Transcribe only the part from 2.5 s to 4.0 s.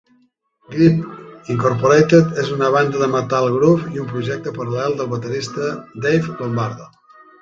una banda de metal groove